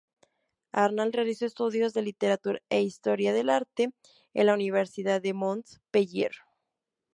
[0.71, 3.91] Arnal realizó estudios de literatura e historia del arte
[4.33, 6.31] en la Universidad de Montpellier.